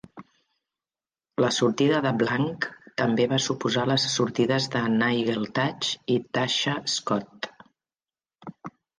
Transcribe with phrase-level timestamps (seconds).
[1.43, 2.67] La sortida de Blank
[3.01, 7.51] també va suposar les sortides de Nigel Thatch i Tasha Scott.